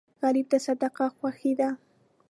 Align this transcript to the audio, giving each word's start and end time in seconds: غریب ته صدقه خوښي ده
غریب 0.23 0.45
ته 0.51 0.57
صدقه 0.65 1.05
خوښي 1.17 1.53
ده 1.59 1.69